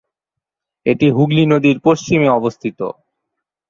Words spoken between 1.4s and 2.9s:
নদীর পশ্চিমে অবস্থিত।